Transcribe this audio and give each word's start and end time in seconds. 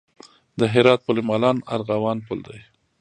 د 0.59 0.61
هرات 0.73 0.99
پل 1.05 1.17
مالان 1.29 1.57
ارغوان 1.75 2.17
پل 2.27 2.39
دی 2.47 2.59